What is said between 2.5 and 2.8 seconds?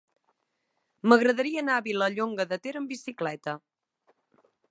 de Ter